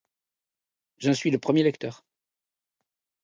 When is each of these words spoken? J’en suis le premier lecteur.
J’en 0.97 1.13
suis 1.13 1.29
le 1.29 1.37
premier 1.37 1.61
lecteur. 1.61 2.03